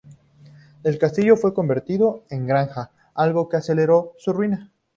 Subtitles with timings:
[0.81, 4.71] El castillo fue convertido en granja, algo que aceleró su ruina.